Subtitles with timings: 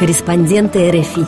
[0.00, 1.26] Корреспонденты РФИ.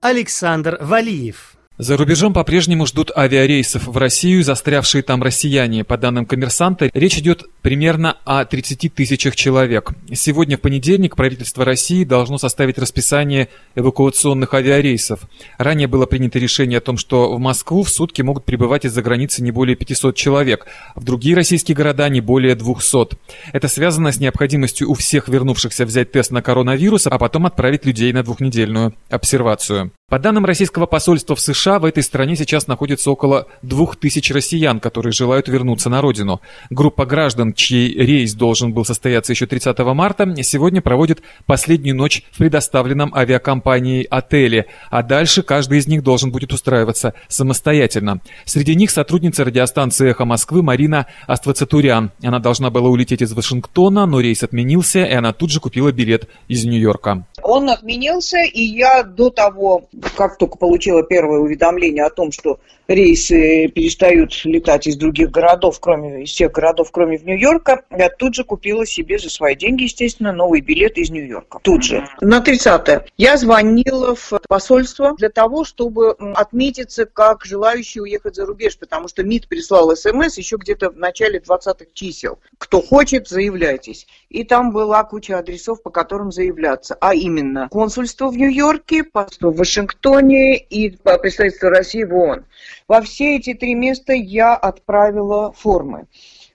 [0.00, 1.57] Александр Валиев.
[1.78, 5.84] За рубежом по-прежнему ждут авиарейсов в Россию застрявшие там россияне.
[5.84, 9.92] По данным коммерсанта, речь идет примерно о 30 тысячах человек.
[10.12, 15.20] Сегодня, в понедельник, правительство России должно составить расписание эвакуационных авиарейсов.
[15.56, 19.44] Ранее было принято решение о том, что в Москву в сутки могут прибывать из-за границы
[19.44, 20.66] не более 500 человек,
[20.96, 23.16] в другие российские города не более 200.
[23.52, 28.12] Это связано с необходимостью у всех вернувшихся взять тест на коронавирус, а потом отправить людей
[28.12, 29.92] на двухнедельную обсервацию.
[30.08, 35.12] По данным российского посольства в США, в этой стране сейчас находится около 2000 россиян, которые
[35.12, 36.40] желают вернуться на родину.
[36.70, 42.38] Группа граждан, чей рейс должен был состояться еще 30 марта, сегодня проводит последнюю ночь в
[42.38, 48.22] предоставленном авиакомпанией отеле, а дальше каждый из них должен будет устраиваться самостоятельно.
[48.46, 52.12] Среди них сотрудница радиостанции «Эхо Москвы» Марина Аствацатурян.
[52.22, 56.30] Она должна была улететь из Вашингтона, но рейс отменился, и она тут же купила билет
[56.48, 57.26] из Нью-Йорка.
[57.48, 63.68] Он отменился, и я до того, как только получила первое уведомление о том, что рейсы
[63.68, 68.44] перестают летать из других городов, кроме из всех городов, кроме в Нью-Йорка, я тут же
[68.44, 71.60] купила себе за свои деньги, естественно, новый билет из Нью-Йорка.
[71.62, 72.06] Тут же.
[72.20, 73.06] На 30-е.
[73.16, 79.22] Я звонила в посольство для того, чтобы отметиться как желающий уехать за рубеж, потому что
[79.22, 82.38] МИД прислал смс еще где-то в начале 20-х чисел.
[82.58, 84.06] Кто хочет, заявляйтесь.
[84.28, 86.96] И там была куча адресов, по которым заявляться.
[87.00, 87.37] А именно
[87.70, 92.44] консульство в Нью-Йорке, посольство в Вашингтоне и представительство России в ООН.
[92.86, 96.06] Во все эти три места я отправила формы.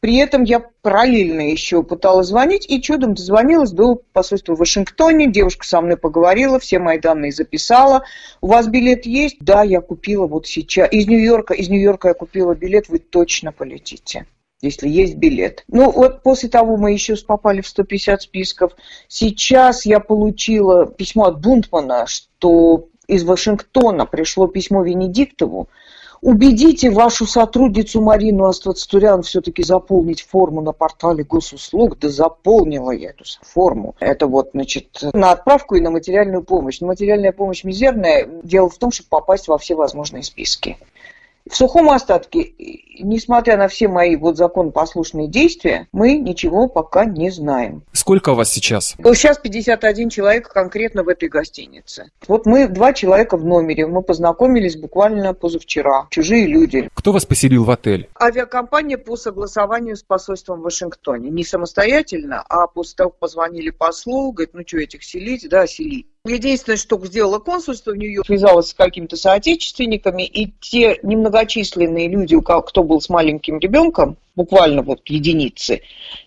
[0.00, 5.26] При этом я параллельно еще пыталась звонить и чудом дозвонилась до посольства в Вашингтоне.
[5.26, 8.04] Девушка со мной поговорила, все мои данные записала.
[8.40, 9.38] У вас билет есть?
[9.40, 10.92] Да, я купила вот сейчас.
[10.92, 14.26] Из Нью-Йорка, из Нью-Йорка я купила билет, вы точно полетите
[14.66, 15.64] если есть билет.
[15.68, 18.72] Ну, вот после того мы еще попали в 150 списков.
[19.08, 25.68] Сейчас я получила письмо от Бунтмана, что из Вашингтона пришло письмо Венедиктову,
[26.22, 31.98] Убедите вашу сотрудницу Марину Аствацтурян все-таки заполнить форму на портале госуслуг.
[31.98, 33.94] Да заполнила я эту форму.
[34.00, 36.80] Это вот, значит, на отправку и на материальную помощь.
[36.80, 38.26] Но материальная помощь мизерная.
[38.42, 40.78] Дело в том, чтобы попасть во все возможные списки.
[41.48, 42.52] В сухом остатке,
[42.98, 47.84] несмотря на все мои вот законопослушные действия, мы ничего пока не знаем.
[47.92, 48.96] Сколько у вас сейчас?
[48.98, 52.10] Сейчас 51 человек конкретно в этой гостинице.
[52.26, 53.86] Вот мы два человека в номере.
[53.86, 56.08] Мы познакомились буквально позавчера.
[56.10, 56.88] Чужие люди.
[56.94, 58.08] Кто вас поселил в отель?
[58.20, 61.30] Авиакомпания по согласованию с посольством в Вашингтоне.
[61.30, 65.48] Не самостоятельно, а после того, как позвонили послу, говорит, ну что, этих селить?
[65.48, 66.08] Да, селить.
[66.26, 72.82] Единственное, что сделало консульство в Нью-Йорке, связалось с какими-то соотечественниками, и те немногочисленные люди, кто
[72.82, 75.80] был с маленьким ребенком, буквально вот единицы,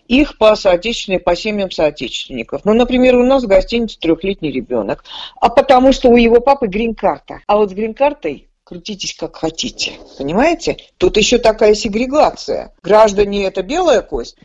[0.08, 2.62] их по соотечественным, по семьям соотечественников.
[2.64, 5.04] Ну, например, у нас в гостинице трехлетний ребенок,
[5.40, 7.40] а потому что у его папы грин-карта.
[7.46, 9.92] А вот с грин-картой крутитесь как хотите.
[10.18, 10.76] Понимаете?
[10.96, 12.72] Тут еще такая сегрегация.
[12.82, 14.36] Граждане это белая кость,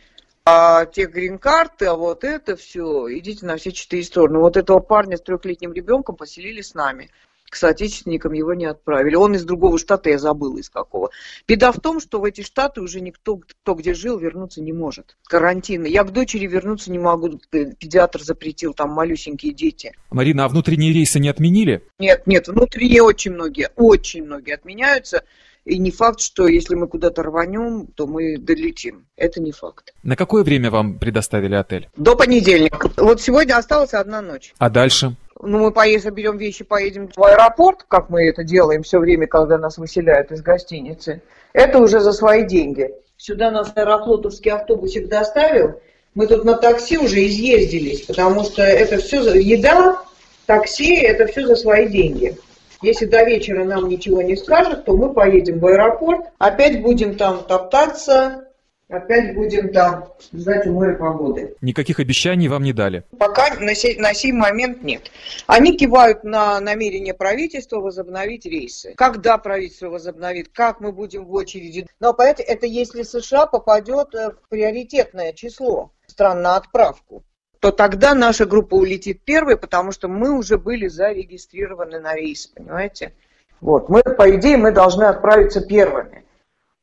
[0.48, 4.38] а те грин-карты, а вот это все, идите на все четыре стороны.
[4.38, 7.10] Вот этого парня с трехлетним ребенком поселили с нами.
[7.50, 9.16] К соотечественникам его не отправили.
[9.16, 11.10] Он из другого штата, я забыла из какого.
[11.48, 15.16] Беда в том, что в эти штаты уже никто, кто где жил, вернуться не может.
[15.24, 15.86] Карантины.
[15.86, 17.40] Я к дочери вернуться не могу.
[17.50, 19.92] Педиатр запретил, там малюсенькие дети.
[20.10, 21.82] Марина, а внутренние рейсы не отменили?
[21.98, 25.24] Нет, нет, внутренние очень многие, очень многие отменяются.
[25.66, 29.06] И не факт, что если мы куда-то рванем, то мы долетим.
[29.16, 29.92] Это не факт.
[30.04, 31.88] На какое время вам предоставили отель?
[31.96, 32.88] До понедельника.
[32.96, 34.54] Вот сегодня осталась одна ночь.
[34.58, 35.16] А дальше?
[35.42, 39.58] Ну, мы поедем, берем вещи, поедем в аэропорт, как мы это делаем все время, когда
[39.58, 41.20] нас выселяют из гостиницы.
[41.52, 42.88] Это уже за свои деньги.
[43.16, 45.80] Сюда нас аэрофлотовский автобусик доставил.
[46.14, 50.00] Мы тут на такси уже изъездились, потому что это все за еда,
[50.46, 52.38] такси, это все за свои деньги.
[52.86, 57.42] Если до вечера нам ничего не скажут, то мы поедем в аэропорт, опять будем там
[57.42, 58.46] топтаться,
[58.88, 61.56] опять будем там ждать и погоды.
[61.60, 63.02] Никаких обещаний вам не дали?
[63.18, 65.10] Пока на сей, на сей момент нет.
[65.48, 68.94] Они кивают на намерение правительства возобновить рейсы.
[68.96, 71.88] Когда правительство возобновит, как мы будем в очереди.
[71.98, 77.24] Но, понимаете, это если США попадет в приоритетное число стран на отправку
[77.66, 83.12] то тогда наша группа улетит первой, потому что мы уже были зарегистрированы на рейс, понимаете?
[83.60, 86.22] Вот, мы, по идее, мы должны отправиться первыми.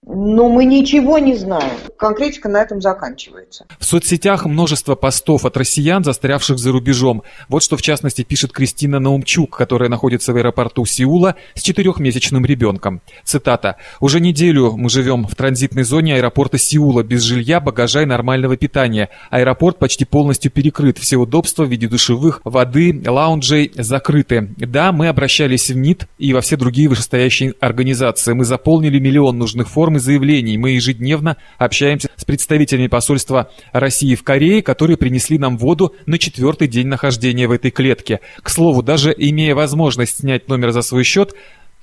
[0.05, 1.71] Но мы ничего не знаем.
[1.97, 3.65] Конкретика на этом заканчивается.
[3.79, 7.23] В соцсетях множество постов от россиян, застрявших за рубежом.
[7.47, 13.01] Вот что в частности пишет Кристина Наумчук, которая находится в аэропорту Сеула с четырехмесячным ребенком.
[13.23, 13.77] Цитата.
[14.01, 19.09] «Уже неделю мы живем в транзитной зоне аэропорта Сеула без жилья, багажа и нормального питания.
[19.29, 20.97] Аэропорт почти полностью перекрыт.
[20.97, 24.49] Все удобства в виде душевых, воды, лаунжей закрыты.
[24.57, 28.33] Да, мы обращались в МИД и во все другие вышестоящие организации.
[28.33, 30.57] Мы заполнили миллион нужных форм формы заявлений.
[30.57, 36.67] Мы ежедневно общаемся с представителями посольства России в Корее, которые принесли нам воду на четвертый
[36.67, 38.19] день нахождения в этой клетке.
[38.41, 41.33] К слову, даже имея возможность снять номер за свой счет,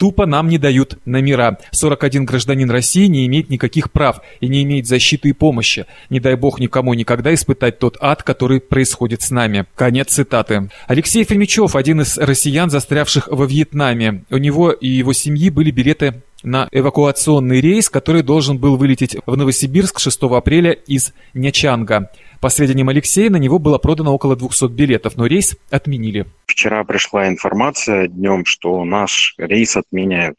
[0.00, 1.58] Тупо нам не дают номера.
[1.72, 5.84] 41 гражданин России не имеет никаких прав и не имеет защиты и помощи.
[6.08, 9.66] Не дай бог никому никогда испытать тот ад, который происходит с нами.
[9.74, 10.70] Конец цитаты.
[10.86, 14.24] Алексей Фомичев, один из россиян, застрявших во Вьетнаме.
[14.30, 19.36] У него и его семьи были билеты на эвакуационный рейс, который должен был вылететь в
[19.36, 22.10] Новосибирск 6 апреля из Нячанга.
[22.40, 26.26] По сведениям Алексея, на него было продано около 200 билетов, но рейс отменили.
[26.46, 30.36] Вчера пришла информация днем, что наш рейс отменяют.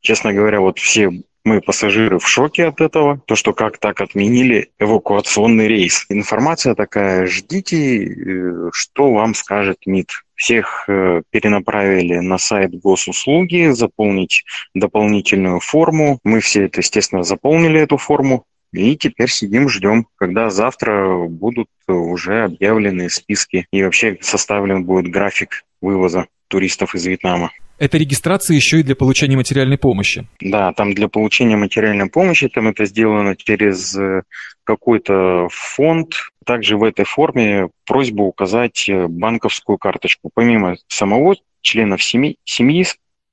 [0.00, 1.10] Честно говоря, вот все
[1.44, 3.20] мы, пассажиры, в шоке от этого.
[3.26, 6.06] То, что как так отменили эвакуационный рейс.
[6.08, 10.10] Информация такая, ждите, э, что вам скажет МИД.
[10.34, 14.44] Всех э, перенаправили на сайт госуслуги, заполнить
[14.74, 16.18] дополнительную форму.
[16.24, 18.44] Мы все это, естественно, заполнили эту форму.
[18.72, 25.64] И теперь сидим, ждем, когда завтра будут уже объявлены списки и вообще составлен будет график
[25.80, 27.50] вывоза туристов из Вьетнама.
[27.80, 30.28] Это регистрация еще и для получения материальной помощи.
[30.38, 34.22] Да, там для получения материальной помощи, там это сделано через э,
[34.64, 36.12] какой-то фонд.
[36.44, 40.30] Также в этой форме просьба указать э, банковскую карточку.
[40.34, 42.84] Помимо самого членов семьи, семьи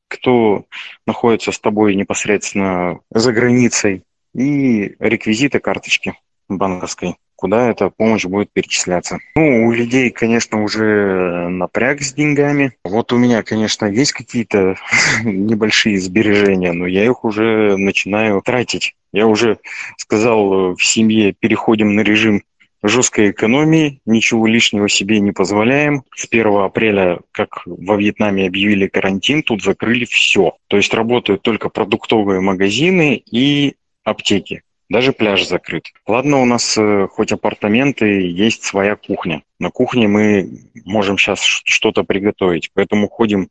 [0.07, 0.63] кто
[1.05, 4.03] находится с тобой непосредственно за границей,
[4.33, 6.13] и реквизиты карточки
[6.47, 9.19] банковской куда эта помощь будет перечисляться.
[9.35, 12.73] Ну, у людей, конечно, уже напряг с деньгами.
[12.83, 14.75] Вот у меня, конечно, есть какие-то
[15.23, 18.95] небольшие сбережения, но я их уже начинаю тратить.
[19.13, 19.59] Я уже
[19.97, 22.41] сказал в семье, переходим на режим
[22.83, 26.03] жесткой экономии, ничего лишнего себе не позволяем.
[26.15, 30.53] С 1 апреля, как во Вьетнаме объявили карантин, тут закрыли все.
[30.67, 34.63] То есть работают только продуктовые магазины и аптеки.
[34.89, 35.87] Даже пляж закрыт.
[36.05, 39.43] Ладно, у нас э, хоть апартаменты, есть своя кухня.
[39.59, 43.49] На кухне мы можем сейчас что-то приготовить, поэтому ходим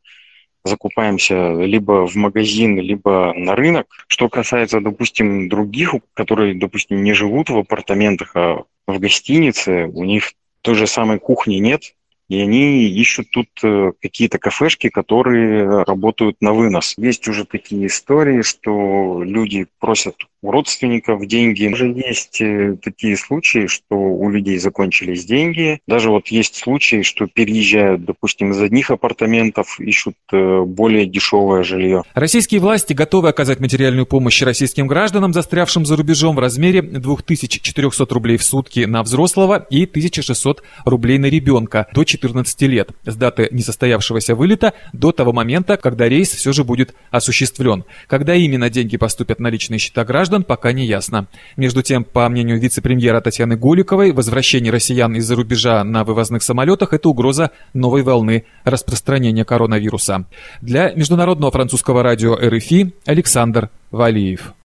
[0.63, 3.87] закупаемся либо в магазин, либо на рынок.
[4.07, 10.33] Что касается, допустим, других, которые, допустим, не живут в апартаментах, а в гостинице, у них
[10.61, 11.95] той же самой кухни нет,
[12.29, 16.95] и они ищут тут э, какие-то кафешки, которые работают на вынос.
[16.97, 21.67] Есть уже такие истории, что люди просят у родственников деньги.
[21.67, 25.79] Уже есть э, такие случаи, что у людей закончились деньги.
[25.87, 32.03] Даже вот есть случаи, что переезжают, допустим, из одних апартаментов, ищут э, более дешевое жилье.
[32.13, 38.37] Российские власти готовы оказать материальную помощь российским гражданам, застрявшим за рубежом в размере 2400 рублей
[38.37, 44.35] в сутки на взрослого и 1600 рублей на ребенка до 14 лет с даты несостоявшегося
[44.35, 47.83] вылета до того момента, когда рейс все же будет осуществлен.
[48.07, 51.27] Когда именно деньги поступят на личные счета граждан, пока не ясно.
[51.55, 57.09] Между тем, по мнению вице-премьера Татьяны Голиковой, возвращение россиян из-за рубежа на вывозных самолетах– это
[57.09, 60.25] угроза новой волны распространения коронавируса.
[60.61, 64.53] Для международного французского радио РФИ Александр Валиев.